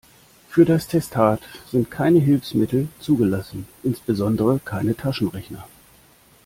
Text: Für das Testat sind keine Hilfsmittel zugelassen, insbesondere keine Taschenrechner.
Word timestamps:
Für 0.49 0.65
das 0.65 0.87
Testat 0.87 1.41
sind 1.71 1.91
keine 1.91 2.17
Hilfsmittel 2.17 2.87
zugelassen, 2.99 3.67
insbesondere 3.83 4.57
keine 4.65 4.95
Taschenrechner. 4.97 5.67